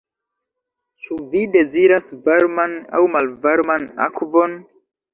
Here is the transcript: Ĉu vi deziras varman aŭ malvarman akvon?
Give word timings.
Ĉu 1.03 1.17
vi 1.35 1.43
deziras 1.57 2.09
varman 2.31 2.77
aŭ 2.97 3.05
malvarman 3.19 3.89
akvon? 4.11 4.63